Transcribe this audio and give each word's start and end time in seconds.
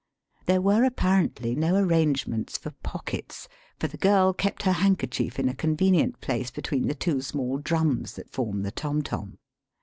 There 0.47 0.61
were 0.61 0.83
apparently 0.83 1.53
no 1.53 1.75
arrangements 1.75 2.57
for 2.57 2.71
pockets, 2.81 3.47
for 3.79 3.85
the 3.87 3.99
girl 3.99 4.33
kept 4.33 4.63
her 4.63 4.71
handkerchief 4.71 5.37
in 5.37 5.47
a 5.47 5.53
convenient 5.53 6.21
place 6.21 6.49
between 6.49 6.87
the 6.87 6.95
two 6.95 7.21
small 7.21 7.59
drums 7.59 8.15
that 8.15 8.31
form 8.31 8.63
the 8.63 8.71
tom 8.71 9.03
tom. 9.03 9.37